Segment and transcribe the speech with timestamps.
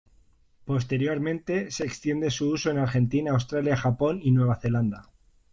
[0.65, 5.11] Posteriormente se extiende su uso en Argentina, Australia, Japón y Nueva Zelanda.